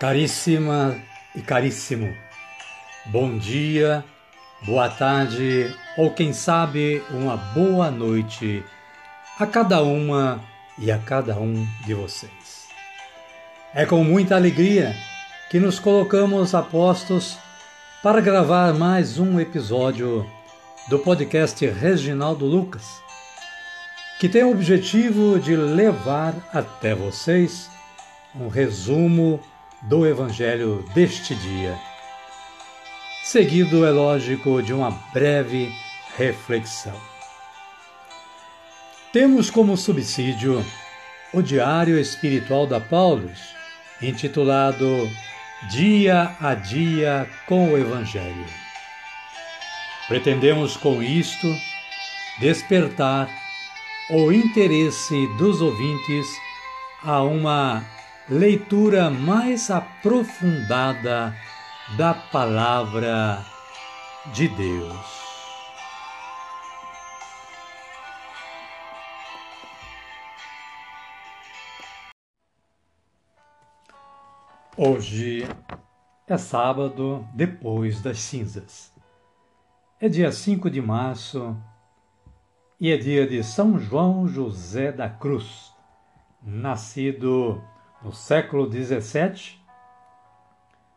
Caríssima 0.00 0.96
e 1.36 1.42
caríssimo, 1.42 2.16
bom 3.04 3.36
dia, 3.36 4.02
boa 4.62 4.88
tarde 4.88 5.76
ou 5.94 6.10
quem 6.10 6.32
sabe 6.32 7.04
uma 7.10 7.36
boa 7.36 7.90
noite 7.90 8.64
a 9.38 9.46
cada 9.46 9.82
uma 9.82 10.42
e 10.78 10.90
a 10.90 10.96
cada 10.96 11.38
um 11.38 11.66
de 11.84 11.92
vocês. 11.92 12.66
É 13.74 13.84
com 13.84 14.02
muita 14.02 14.36
alegria 14.36 14.96
que 15.50 15.60
nos 15.60 15.78
colocamos 15.78 16.54
a 16.54 16.62
postos 16.62 17.36
para 18.02 18.22
gravar 18.22 18.72
mais 18.72 19.18
um 19.18 19.38
episódio 19.38 20.26
do 20.88 20.98
podcast 21.00 21.66
Reginaldo 21.66 22.46
Lucas, 22.46 23.02
que 24.18 24.30
tem 24.30 24.44
o 24.44 24.50
objetivo 24.50 25.38
de 25.38 25.54
levar 25.54 26.34
até 26.54 26.94
vocês 26.94 27.68
um 28.34 28.48
resumo 28.48 29.38
do 29.82 30.06
Evangelho 30.06 30.84
deste 30.94 31.34
dia. 31.34 31.78
Seguido, 33.22 33.86
é 33.86 33.90
lógico, 33.90 34.62
de 34.62 34.72
uma 34.72 34.90
breve 35.12 35.72
reflexão. 36.16 36.98
Temos 39.12 39.50
como 39.50 39.76
subsídio 39.76 40.64
o 41.32 41.42
Diário 41.42 41.98
Espiritual 41.98 42.66
da 42.66 42.80
Paulus, 42.80 43.54
intitulado 44.02 45.08
Dia 45.70 46.36
a 46.40 46.54
Dia 46.54 47.28
com 47.46 47.72
o 47.72 47.78
Evangelho. 47.78 48.46
Pretendemos 50.08 50.76
com 50.76 51.02
isto 51.02 51.46
despertar 52.40 53.28
o 54.10 54.32
interesse 54.32 55.26
dos 55.38 55.60
ouvintes 55.60 56.26
a 57.04 57.22
uma 57.22 57.84
leitura 58.30 59.10
mais 59.10 59.72
aprofundada 59.72 61.34
da 61.96 62.14
Palavra 62.14 63.44
de 64.32 64.46
Deus. 64.46 65.20
Hoje 74.76 75.44
é 76.28 76.38
sábado 76.38 77.26
depois 77.34 78.00
das 78.00 78.20
cinzas. 78.20 78.94
É 79.98 80.08
dia 80.08 80.30
5 80.30 80.70
de 80.70 80.80
março 80.80 81.56
e 82.78 82.92
é 82.92 82.96
dia 82.96 83.26
de 83.26 83.42
São 83.42 83.76
João 83.76 84.28
José 84.28 84.92
da 84.92 85.10
Cruz, 85.10 85.74
nascido 86.40 87.60
no 88.02 88.12
século 88.12 88.70
XVII, 88.70 89.58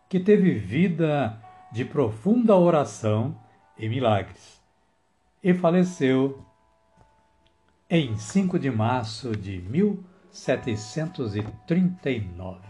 que 0.07 0.19
teve 0.19 0.53
vida 0.53 1.41
de 1.71 1.83
profunda 1.83 2.55
oração 2.55 3.35
e 3.77 3.89
milagres, 3.89 4.61
e 5.43 5.53
faleceu 5.53 6.45
em 7.89 8.15
5 8.15 8.57
de 8.57 8.71
março 8.71 9.35
de 9.35 9.59
1739. 9.61 12.61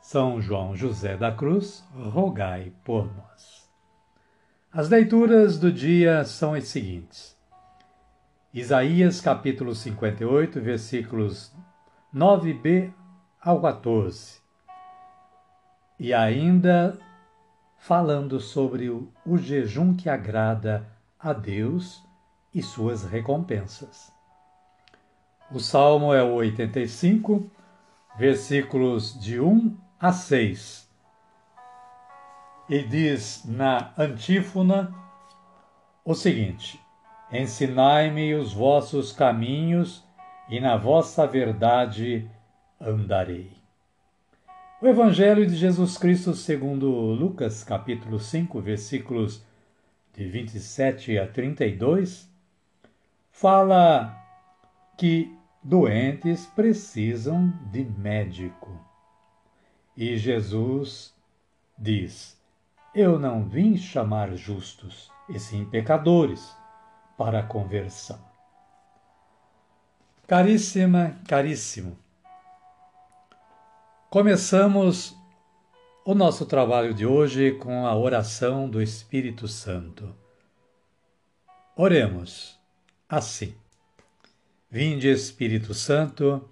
São 0.00 0.40
João 0.40 0.74
José 0.74 1.16
da 1.16 1.30
Cruz, 1.30 1.84
rogai 1.94 2.72
por 2.82 3.14
nós. 3.14 3.70
As 4.72 4.88
leituras 4.88 5.56
do 5.58 5.70
dia 5.72 6.24
são 6.24 6.54
as 6.54 6.66
seguintes. 6.68 7.36
Isaías 8.52 9.20
capítulo 9.20 9.72
58, 9.74 10.60
versículos 10.60 11.54
9b 12.14 12.90
ao 13.38 13.60
14. 13.60 14.40
E 15.98 16.14
ainda 16.14 16.98
falando 17.76 18.40
sobre 18.40 18.88
o, 18.88 19.12
o 19.26 19.36
jejum 19.36 19.94
que 19.94 20.08
agrada 20.08 20.88
a 21.20 21.34
Deus 21.34 22.02
e 22.54 22.62
suas 22.62 23.04
recompensas. 23.04 24.10
O 25.52 25.60
salmo 25.60 26.14
é 26.14 26.22
o 26.22 26.32
85, 26.36 27.50
versículos 28.16 29.20
de 29.20 29.38
1 29.38 29.76
a 30.00 30.10
6. 30.10 30.88
E 32.70 32.82
diz 32.84 33.44
na 33.44 33.92
antífona 33.98 34.94
o 36.02 36.14
seguinte: 36.14 36.80
Ensinai-me 37.30 38.34
os 38.34 38.54
vossos 38.54 39.12
caminhos 39.12 40.07
e 40.48 40.60
na 40.60 40.76
vossa 40.76 41.26
verdade 41.26 42.28
andarei. 42.80 43.52
O 44.80 44.86
Evangelho 44.86 45.46
de 45.46 45.56
Jesus 45.56 45.98
Cristo, 45.98 46.34
segundo 46.34 46.88
Lucas, 46.88 47.64
capítulo 47.64 48.18
5, 48.18 48.60
versículos 48.60 49.44
de 50.14 50.28
27 50.28 51.18
a 51.18 51.26
32, 51.26 52.30
fala 53.30 54.16
que 54.96 55.36
doentes 55.62 56.46
precisam 56.46 57.52
de 57.70 57.84
médico. 57.84 58.70
E 59.96 60.16
Jesus 60.16 61.12
diz: 61.76 62.40
Eu 62.94 63.18
não 63.18 63.48
vim 63.48 63.76
chamar 63.76 64.34
justos, 64.36 65.10
e 65.28 65.40
sim 65.40 65.64
pecadores, 65.64 66.56
para 67.16 67.40
a 67.40 67.42
conversão. 67.42 68.27
Caríssima, 70.28 71.18
caríssimo, 71.26 71.98
começamos 74.10 75.16
o 76.04 76.14
nosso 76.14 76.44
trabalho 76.44 76.92
de 76.92 77.06
hoje 77.06 77.52
com 77.52 77.86
a 77.86 77.96
oração 77.96 78.68
do 78.68 78.82
Espírito 78.82 79.48
Santo. 79.48 80.14
Oremos 81.74 82.58
assim. 83.08 83.54
Vinde, 84.70 85.08
Espírito 85.08 85.72
Santo, 85.72 86.46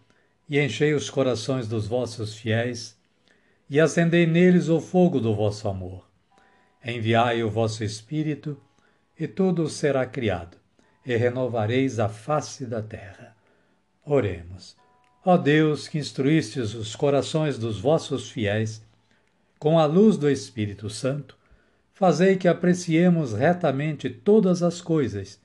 e 0.49 0.59
enchei 0.59 0.95
os 0.95 1.11
corações 1.11 1.69
dos 1.69 1.87
vossos 1.87 2.35
fiéis, 2.35 2.99
e 3.69 3.79
acendei 3.79 4.27
neles 4.27 4.71
o 4.71 4.81
fogo 4.81 5.21
do 5.21 5.35
vosso 5.35 5.69
amor. 5.69 6.09
Enviai 6.83 7.43
o 7.43 7.51
vosso 7.51 7.85
Espírito, 7.85 8.59
e 9.21 9.29
tudo 9.29 9.69
será 9.69 10.07
criado, 10.07 10.57
e 11.05 11.15
renovareis 11.15 11.99
a 11.99 12.09
face 12.09 12.65
da 12.65 12.81
terra. 12.81 13.36
Oremos. 14.07 14.77
Ó 15.25 15.37
Deus, 15.37 15.89
que 15.89 15.99
instruístes 15.99 16.73
os 16.75 16.95
corações 16.95 17.59
dos 17.59 17.81
vossos 17.81 18.31
fiéis 18.31 18.81
com 19.59 19.81
a 19.81 19.85
luz 19.85 20.17
do 20.17 20.31
Espírito 20.31 20.89
Santo, 20.89 21.37
fazei 21.93 22.37
que 22.37 22.47
apreciemos 22.47 23.33
retamente 23.33 24.09
todas 24.09 24.63
as 24.63 24.81
coisas, 24.81 25.41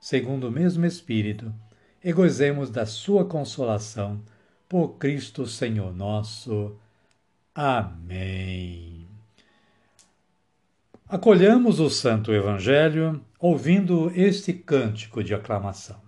segundo 0.00 0.48
o 0.48 0.50
mesmo 0.50 0.86
Espírito, 0.86 1.52
e 2.02 2.10
gozemos 2.12 2.70
da 2.70 2.86
sua 2.86 3.26
consolação, 3.26 4.22
por 4.66 4.96
Cristo 4.96 5.46
Senhor 5.46 5.94
nosso. 5.94 6.74
Amém. 7.54 9.06
Acolhamos 11.06 11.78
o 11.78 11.90
Santo 11.90 12.32
Evangelho 12.32 13.20
ouvindo 13.38 14.10
este 14.14 14.52
cântico 14.52 15.22
de 15.22 15.34
aclamação. 15.34 16.05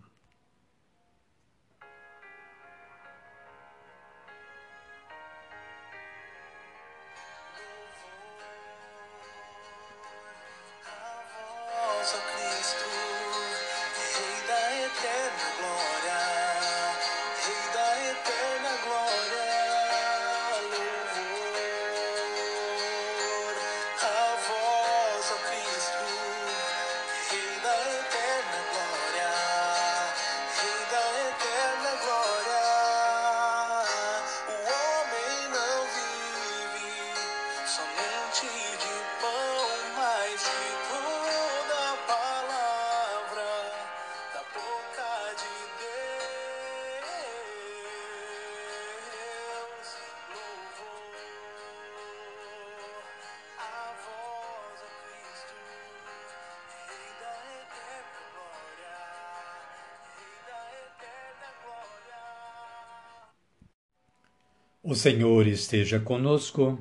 O 64.91 64.95
Senhor 64.95 65.47
esteja 65.47 66.01
conosco, 66.01 66.79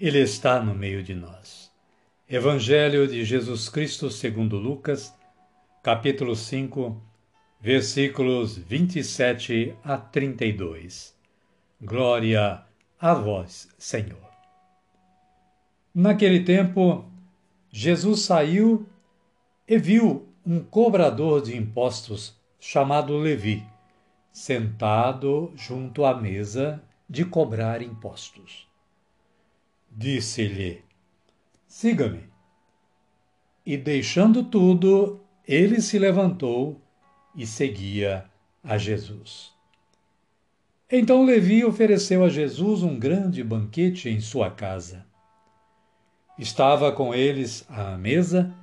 Ele 0.00 0.18
está 0.18 0.60
no 0.60 0.74
meio 0.74 1.04
de 1.04 1.14
nós. 1.14 1.70
Evangelho 2.28 3.06
de 3.06 3.24
Jesus 3.24 3.68
Cristo 3.68 4.10
segundo 4.10 4.56
Lucas, 4.56 5.14
capítulo 5.80 6.34
5, 6.34 7.00
versículos 7.60 8.58
27 8.58 9.72
a 9.84 9.96
32. 9.96 11.14
Glória 11.80 12.64
a 13.00 13.14
vós, 13.14 13.68
Senhor. 13.78 14.28
Naquele 15.94 16.42
tempo, 16.42 17.08
Jesus 17.70 18.22
saiu 18.22 18.84
e 19.68 19.78
viu 19.78 20.26
um 20.44 20.58
cobrador 20.58 21.40
de 21.40 21.56
impostos 21.56 22.36
chamado 22.58 23.16
Levi, 23.16 23.64
sentado 24.32 25.52
junto 25.54 26.04
à 26.04 26.20
mesa 26.20 26.82
de 27.08 27.24
cobrar 27.24 27.82
impostos. 27.82 28.68
Disse-lhe: 29.90 30.84
Siga-me. 31.66 32.28
E 33.64 33.76
deixando 33.76 34.44
tudo, 34.44 35.20
ele 35.46 35.80
se 35.80 35.98
levantou 35.98 36.80
e 37.34 37.46
seguia 37.46 38.28
a 38.62 38.76
Jesus. 38.76 39.52
Então 40.90 41.24
Levi 41.24 41.64
ofereceu 41.64 42.24
a 42.24 42.28
Jesus 42.28 42.82
um 42.82 42.98
grande 42.98 43.44
banquete 43.44 44.08
em 44.08 44.20
sua 44.20 44.50
casa. 44.50 45.06
Estava 46.38 46.92
com 46.92 47.14
eles 47.14 47.64
à 47.68 47.96
mesa 47.96 48.54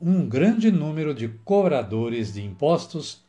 um 0.00 0.28
grande 0.28 0.70
número 0.70 1.14
de 1.14 1.28
cobradores 1.28 2.32
de 2.32 2.42
impostos 2.42 3.22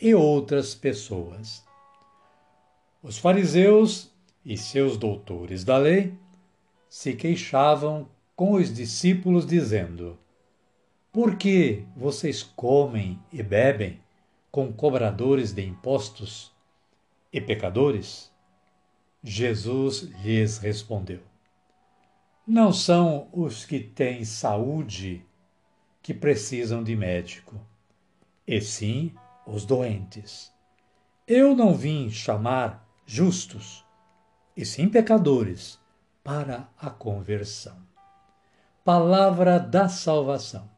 e 0.00 0.14
outras 0.14 0.74
pessoas. 0.74 1.65
Os 3.06 3.18
fariseus 3.18 4.10
e 4.44 4.58
seus 4.58 4.96
doutores 4.96 5.62
da 5.62 5.78
lei 5.78 6.18
se 6.88 7.12
queixavam 7.12 8.08
com 8.34 8.54
os 8.54 8.74
discípulos, 8.74 9.46
dizendo: 9.46 10.18
Por 11.12 11.36
que 11.36 11.84
vocês 11.94 12.42
comem 12.42 13.16
e 13.32 13.44
bebem 13.44 14.00
com 14.50 14.72
cobradores 14.72 15.52
de 15.52 15.64
impostos 15.64 16.52
e 17.32 17.40
pecadores? 17.40 18.28
Jesus 19.22 20.10
lhes 20.24 20.58
respondeu: 20.58 21.20
Não 22.44 22.72
são 22.72 23.28
os 23.32 23.64
que 23.64 23.78
têm 23.78 24.24
saúde 24.24 25.24
que 26.02 26.12
precisam 26.12 26.82
de 26.82 26.96
médico, 26.96 27.54
e 28.44 28.60
sim 28.60 29.14
os 29.46 29.64
doentes. 29.64 30.52
Eu 31.24 31.54
não 31.54 31.72
vim 31.72 32.10
chamar 32.10 32.85
justos, 33.06 33.84
e 34.56 34.64
sim 34.64 34.88
pecadores, 34.88 35.78
para 36.24 36.68
a 36.76 36.90
conversão. 36.90 37.78
Palavra 38.84 39.60
da 39.60 39.88
salvação. 39.88 40.68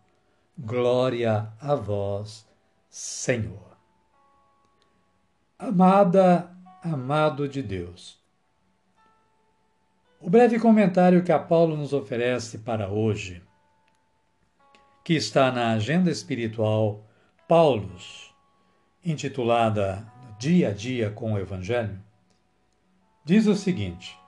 Glória 0.56 1.50
a 1.60 1.74
vós, 1.74 2.46
Senhor. 2.90 3.76
Amada, 5.58 6.54
amado 6.82 7.48
de 7.48 7.62
Deus. 7.62 8.18
O 10.20 10.28
breve 10.28 10.58
comentário 10.58 11.22
que 11.24 11.32
a 11.32 11.38
Paulo 11.38 11.76
nos 11.76 11.92
oferece 11.92 12.58
para 12.58 12.88
hoje, 12.88 13.42
que 15.04 15.14
está 15.14 15.50
na 15.50 15.72
agenda 15.72 16.10
espiritual 16.10 17.06
Paulus, 17.46 18.34
intitulada 19.02 20.06
Dia 20.38 20.68
a 20.68 20.72
Dia 20.72 21.10
com 21.10 21.32
o 21.32 21.38
Evangelho, 21.38 21.98
diz 23.28 23.46
o 23.46 23.54
seguinte: 23.54 24.18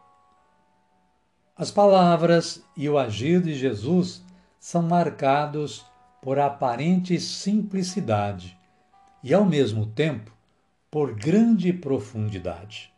As 1.57 1.71
palavras 1.71 2.63
e 2.77 2.87
o 2.87 2.99
agir 2.99 3.41
de 3.41 3.55
Jesus 3.55 4.23
são 4.59 4.83
marcados 4.83 5.87
por 6.21 6.39
aparente 6.39 7.19
simplicidade 7.19 8.59
e, 9.25 9.33
ao 9.33 9.47
mesmo 9.47 9.87
tempo, 9.87 10.31
por 10.91 11.15
grande 11.15 11.73
profundidade. 11.73 12.93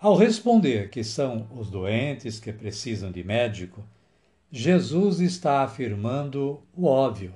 Ao 0.00 0.16
responder 0.16 0.88
que 0.88 1.04
são 1.04 1.46
os 1.54 1.68
doentes 1.68 2.40
que 2.40 2.50
precisam 2.50 3.12
de 3.12 3.22
médico, 3.22 3.84
Jesus 4.50 5.20
está 5.20 5.64
afirmando 5.64 6.62
o 6.74 6.86
óbvio 6.86 7.34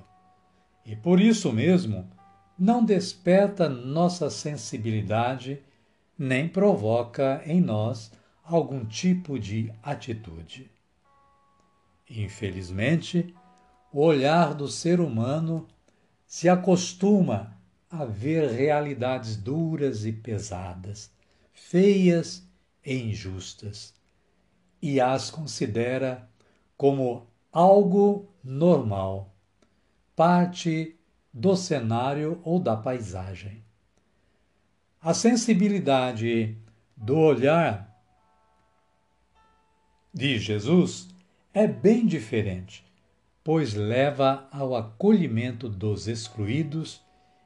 e, 0.83 0.95
por 0.95 1.21
isso 1.21 1.53
mesmo, 1.53 2.09
não 2.57 2.83
desperta 2.83 3.69
nossa 3.69 4.31
sensibilidade 4.31 5.61
nem 6.17 6.47
provoca 6.47 7.41
em 7.45 7.59
nós 7.61 8.11
algum 8.43 8.85
tipo 8.85 9.39
de 9.39 9.73
atitude. 9.81 10.69
Infelizmente, 12.09 13.33
o 13.91 14.01
olhar 14.01 14.53
do 14.53 14.67
ser 14.67 14.99
humano 14.99 15.67
se 16.25 16.49
acostuma 16.49 17.57
a 17.89 18.05
ver 18.05 18.49
realidades 18.49 19.35
duras 19.35 20.05
e 20.05 20.11
pesadas, 20.11 21.11
feias 21.53 22.43
e 22.83 22.93
injustas, 22.95 23.93
e 24.81 24.99
as 24.99 25.29
considera 25.29 26.27
como 26.75 27.27
algo 27.51 28.27
normal, 28.43 29.33
parte 30.15 30.99
do 31.31 31.55
cenário 31.55 32.41
ou 32.43 32.59
da 32.59 32.75
paisagem. 32.75 33.62
A 35.05 35.13
sensibilidade 35.13 36.55
do 36.95 37.17
olhar 37.17 37.93
de 40.13 40.39
Jesus 40.39 41.09
é 41.53 41.67
bem 41.67 42.05
diferente, 42.05 42.85
pois 43.43 43.73
leva 43.73 44.47
ao 44.49 44.73
acolhimento 44.73 45.67
dos 45.67 46.07
excluídos 46.07 47.01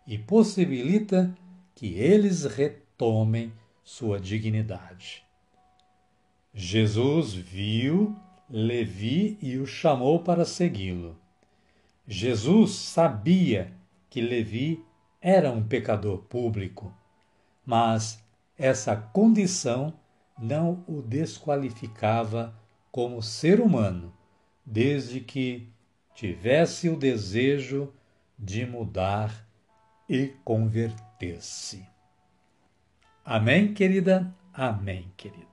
e 0.06 0.20
possibilita 0.20 1.36
que 1.74 1.96
eles 1.96 2.44
retomem 2.44 3.52
sua 3.84 4.20
dignidade. 4.20 5.26
Jesus 6.54 7.34
viu 7.34 8.16
Levi 8.48 9.36
e 9.42 9.58
o 9.58 9.66
chamou 9.66 10.20
para 10.20 10.46
segui-lo. 10.46 11.18
Jesus 12.08 12.76
sabia 12.76 13.74
que 14.12 14.22
Levi 14.22 14.86
era 15.20 15.52
um 15.52 15.68
pecador 15.68 16.20
público 16.20 16.94
mas 17.68 18.24
essa 18.58 18.96
condição 18.96 19.94
não 20.40 20.86
o 20.88 21.02
desqualificava 21.02 22.56
como 22.90 23.22
ser 23.22 23.60
humano, 23.60 24.14
desde 24.66 25.20
que 25.20 25.68
tivesse 26.16 26.88
o 26.88 26.96
desejo 26.96 27.94
de 28.40 28.66
mudar 28.66 29.46
e 30.08 30.28
converter-se. 30.46 31.86
Amém, 33.26 33.74
querida? 33.74 34.34
Amém, 34.54 35.12
querido. 35.18 35.46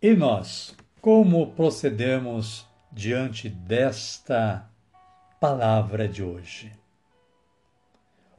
E 0.00 0.14
nós, 0.14 0.74
como 1.02 1.52
procedemos 1.52 2.66
diante 2.90 3.50
desta 3.50 4.70
palavra 5.38 6.08
de 6.08 6.22
hoje? 6.22 6.72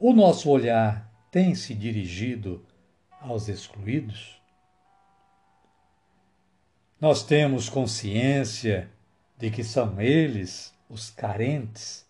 O 0.00 0.12
nosso 0.12 0.50
olhar 0.50 1.07
tem 1.30 1.54
se 1.54 1.74
dirigido 1.74 2.64
aos 3.20 3.48
excluídos? 3.48 4.40
Nós 7.00 7.22
temos 7.22 7.68
consciência 7.68 8.90
de 9.36 9.50
que 9.50 9.62
são 9.62 10.00
eles 10.00 10.74
os 10.88 11.10
carentes 11.10 12.06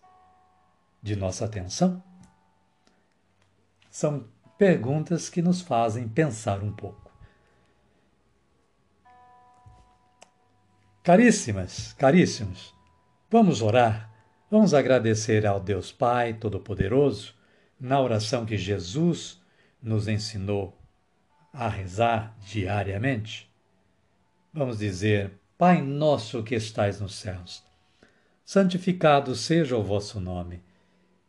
de 1.01 1.15
nossa 1.15 1.45
atenção? 1.45 2.01
São 3.91 4.25
perguntas 4.57 5.29
que 5.29 5.41
nos 5.41 5.61
fazem 5.61 6.07
pensar 6.07 6.63
um 6.63 6.71
pouco. 6.71 7.09
Caríssimas, 11.03 11.93
caríssimos, 11.93 12.73
vamos 13.29 13.61
orar, 13.61 14.11
vamos 14.49 14.73
agradecer 14.73 15.45
ao 15.45 15.59
Deus 15.59 15.91
Pai 15.91 16.33
Todo-Poderoso 16.33 17.38
na 17.79 17.99
oração 17.99 18.45
que 18.45 18.57
Jesus 18.57 19.41
nos 19.81 20.07
ensinou 20.07 20.77
a 21.53 21.67
rezar 21.67 22.35
diariamente, 22.45 23.49
vamos 24.53 24.79
dizer: 24.79 25.31
Pai 25.57 25.81
nosso 25.81 26.43
que 26.43 26.55
estais 26.55 26.99
nos 26.99 27.15
céus, 27.15 27.63
santificado 28.43 29.35
seja 29.35 29.77
o 29.77 29.83
vosso 29.83 30.19
nome. 30.19 30.61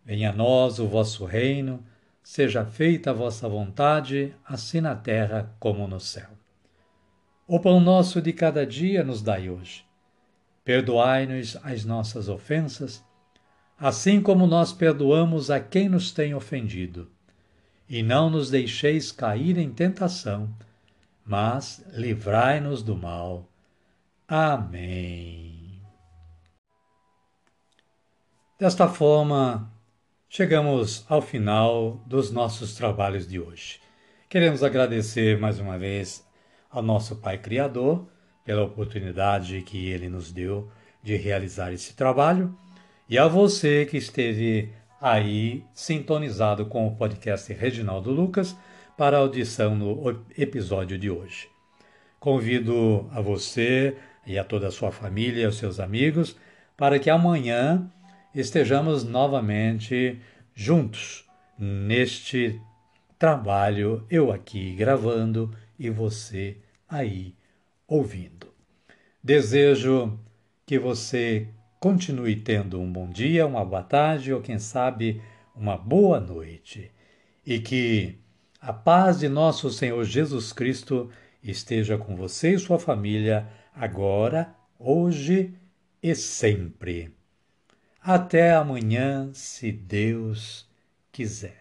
Venha 0.04 0.30
a 0.30 0.32
nós 0.32 0.78
o 0.78 0.88
vosso 0.88 1.24
reino, 1.24 1.84
seja 2.22 2.64
feita 2.64 3.10
a 3.10 3.14
vossa 3.14 3.48
vontade, 3.48 4.34
assim 4.44 4.80
na 4.80 4.94
terra 4.94 5.54
como 5.60 5.86
no 5.86 6.00
céu. 6.00 6.28
O 7.46 7.58
pão 7.58 7.80
nosso 7.80 8.22
de 8.22 8.32
cada 8.32 8.66
dia 8.66 9.02
nos 9.02 9.22
dai 9.22 9.50
hoje. 9.50 9.84
Perdoai-nos 10.64 11.56
as 11.64 11.84
nossas 11.84 12.28
ofensas, 12.28 13.04
assim 13.80 14.20
como 14.20 14.46
nós 14.46 14.74
perdoamos 14.74 15.50
a 15.50 15.58
quem 15.58 15.88
nos 15.88 16.12
tem 16.12 16.34
ofendido. 16.34 17.10
E 17.88 18.02
não 18.02 18.28
nos 18.28 18.50
deixeis 18.50 19.10
cair 19.10 19.56
em 19.56 19.72
tentação, 19.72 20.54
mas 21.24 21.82
livrai-nos 21.94 22.82
do 22.82 22.94
mal. 22.94 23.48
Amém. 24.28 25.80
Desta 28.58 28.86
forma, 28.86 29.72
chegamos 30.28 31.06
ao 31.08 31.22
final 31.22 32.04
dos 32.06 32.30
nossos 32.30 32.74
trabalhos 32.74 33.26
de 33.26 33.40
hoje. 33.40 33.80
Queremos 34.28 34.62
agradecer 34.62 35.38
mais 35.40 35.58
uma 35.58 35.78
vez 35.78 36.24
ao 36.70 36.82
nosso 36.82 37.16
Pai 37.16 37.38
Criador 37.38 38.06
pela 38.44 38.62
oportunidade 38.62 39.62
que 39.62 39.88
ele 39.88 40.08
nos 40.08 40.30
deu 40.30 40.70
de 41.02 41.16
realizar 41.16 41.72
esse 41.72 41.94
trabalho 41.94 42.54
e 43.10 43.18
a 43.18 43.26
você 43.26 43.84
que 43.86 43.96
esteve 43.96 44.72
aí 45.00 45.64
sintonizado 45.74 46.64
com 46.66 46.86
o 46.86 46.94
podcast 46.94 47.52
Reginaldo 47.52 48.12
Lucas 48.12 48.56
para 48.96 49.16
a 49.16 49.20
audição 49.20 49.74
no 49.74 50.24
episódio 50.38 50.96
de 50.96 51.10
hoje. 51.10 51.48
Convido 52.20 53.10
a 53.10 53.20
você 53.20 53.96
e 54.24 54.38
a 54.38 54.44
toda 54.44 54.68
a 54.68 54.70
sua 54.70 54.92
família, 54.92 55.48
os 55.48 55.58
seus 55.58 55.80
amigos, 55.80 56.36
para 56.76 57.00
que 57.00 57.10
amanhã 57.10 57.90
estejamos 58.32 59.02
novamente 59.02 60.20
juntos 60.54 61.28
neste 61.58 62.60
trabalho, 63.18 64.06
eu 64.08 64.30
aqui 64.30 64.72
gravando 64.76 65.50
e 65.76 65.90
você 65.90 66.58
aí 66.88 67.34
ouvindo. 67.88 68.54
Desejo 69.20 70.16
que 70.64 70.78
você 70.78 71.48
continue 71.80 72.36
tendo 72.36 72.78
um 72.78 72.92
bom 72.92 73.08
dia, 73.08 73.46
uma 73.46 73.64
boa 73.64 73.82
tarde 73.82 74.34
ou, 74.34 74.42
quem 74.42 74.58
sabe, 74.58 75.22
uma 75.56 75.78
boa 75.78 76.20
noite 76.20 76.92
e 77.44 77.58
que 77.58 78.18
a 78.60 78.70
paz 78.70 79.18
de 79.18 79.28
nosso 79.30 79.70
Senhor 79.70 80.04
Jesus 80.04 80.52
Cristo 80.52 81.10
esteja 81.42 81.96
com 81.96 82.14
você 82.14 82.52
e 82.54 82.58
sua 82.58 82.78
família, 82.78 83.48
agora, 83.74 84.54
hoje 84.78 85.54
e 86.02 86.14
sempre. 86.14 87.14
Até 88.02 88.54
amanhã, 88.54 89.30
se 89.32 89.72
Deus 89.72 90.68
quiser. 91.10 91.59